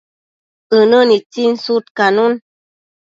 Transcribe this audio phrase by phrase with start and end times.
[0.77, 2.33] ënë nitsin sudcanun